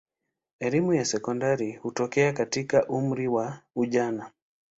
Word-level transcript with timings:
Elimu 0.59 0.93
ya 0.93 1.05
sekondari 1.05 1.71
hutokea 1.73 2.33
katika 2.33 2.87
umri 2.87 3.27
wa 3.27 3.59
ujana. 3.75 4.31